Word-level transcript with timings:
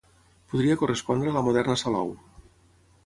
Podria 0.53 0.77
correspondre 0.79 1.31
a 1.33 1.35
la 1.37 1.43
moderna 1.49 1.77
Salou. 1.83 2.11